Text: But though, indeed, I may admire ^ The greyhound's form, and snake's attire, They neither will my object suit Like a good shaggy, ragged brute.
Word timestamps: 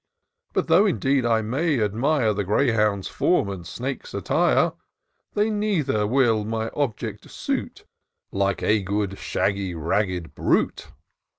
But 0.53 0.67
though, 0.67 0.87
indeed, 0.87 1.27
I 1.27 1.43
may 1.43 1.79
admire 1.79 2.33
^ 2.33 2.35
The 2.35 2.43
greyhound's 2.43 3.07
form, 3.07 3.49
and 3.49 3.67
snake's 3.67 4.15
attire, 4.15 4.71
They 5.35 5.51
neither 5.51 6.07
will 6.07 6.43
my 6.43 6.69
object 6.71 7.29
suit 7.29 7.85
Like 8.31 8.63
a 8.63 8.81
good 8.81 9.19
shaggy, 9.19 9.75
ragged 9.75 10.33
brute. 10.33 10.87